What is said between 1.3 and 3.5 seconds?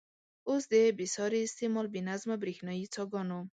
استعمال، بې نظمه برېښنايي څاګانو.